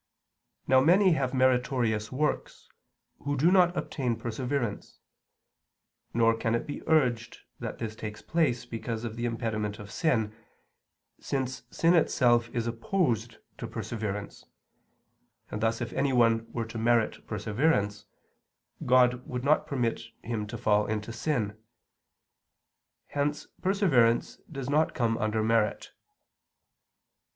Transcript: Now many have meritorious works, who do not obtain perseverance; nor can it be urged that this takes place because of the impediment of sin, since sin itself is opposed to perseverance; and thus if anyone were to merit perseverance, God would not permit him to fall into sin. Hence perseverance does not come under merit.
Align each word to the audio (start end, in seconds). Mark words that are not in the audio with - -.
Now 0.65 0.81
many 0.81 1.11
have 1.11 1.31
meritorious 1.31 2.11
works, 2.11 2.67
who 3.19 3.37
do 3.37 3.51
not 3.51 3.77
obtain 3.77 4.15
perseverance; 4.15 4.97
nor 6.11 6.35
can 6.35 6.55
it 6.55 6.65
be 6.65 6.81
urged 6.87 7.41
that 7.59 7.77
this 7.77 7.95
takes 7.95 8.19
place 8.23 8.65
because 8.65 9.03
of 9.03 9.15
the 9.15 9.25
impediment 9.25 9.77
of 9.77 9.91
sin, 9.91 10.35
since 11.19 11.65
sin 11.69 11.93
itself 11.93 12.49
is 12.49 12.65
opposed 12.65 13.37
to 13.59 13.67
perseverance; 13.67 14.47
and 15.51 15.61
thus 15.61 15.81
if 15.81 15.93
anyone 15.93 16.51
were 16.51 16.65
to 16.65 16.79
merit 16.79 17.23
perseverance, 17.27 18.07
God 18.83 19.23
would 19.27 19.43
not 19.43 19.67
permit 19.67 20.01
him 20.23 20.47
to 20.47 20.57
fall 20.57 20.87
into 20.87 21.13
sin. 21.13 21.59
Hence 23.09 23.45
perseverance 23.61 24.37
does 24.51 24.67
not 24.67 24.95
come 24.95 25.15
under 25.19 25.43
merit. 25.43 25.91